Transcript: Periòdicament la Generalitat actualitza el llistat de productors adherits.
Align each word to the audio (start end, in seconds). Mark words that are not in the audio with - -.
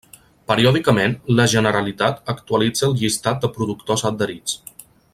Periòdicament 0.51 1.13
la 1.41 1.45
Generalitat 1.53 2.33
actualitza 2.35 2.85
el 2.91 2.97
llistat 3.03 3.45
de 3.45 3.53
productors 3.59 4.07
adherits. 4.13 4.59